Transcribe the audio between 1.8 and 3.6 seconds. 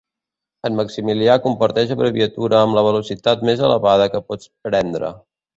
abreviatura amb la velocitat